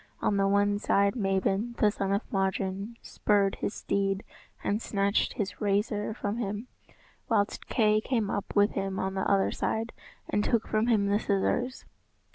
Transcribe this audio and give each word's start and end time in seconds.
On 0.19 0.35
the 0.37 0.47
one 0.47 0.79
side, 0.79 1.13
Mabon, 1.15 1.77
the 1.77 1.91
son 1.91 2.11
of 2.11 2.23
Modron, 2.31 2.95
spurred 3.03 3.57
his 3.57 3.75
steed 3.75 4.23
and 4.63 4.81
snatched 4.81 5.33
his 5.33 5.61
razor 5.61 6.15
from 6.15 6.37
him, 6.37 6.67
whilst 7.29 7.67
Kay 7.67 8.01
came 8.01 8.27
up 8.31 8.55
with 8.55 8.71
him 8.71 8.97
on 8.97 9.13
the 9.13 9.29
other 9.29 9.51
side 9.51 9.93
and 10.27 10.43
took 10.43 10.67
from 10.67 10.87
him 10.87 11.05
the 11.05 11.19
scissors. 11.19 11.85